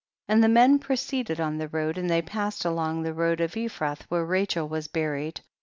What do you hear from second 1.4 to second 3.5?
the road, and they passed along, the road